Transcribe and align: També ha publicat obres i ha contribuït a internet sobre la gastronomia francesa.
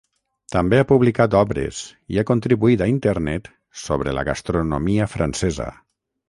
També 0.53 0.77
ha 0.79 0.85
publicat 0.91 1.35
obres 1.39 1.81
i 2.15 2.19
ha 2.21 2.23
contribuït 2.31 2.83
a 2.85 2.87
internet 2.93 3.51
sobre 3.83 4.17
la 4.21 4.25
gastronomia 4.31 5.11
francesa. 5.17 5.71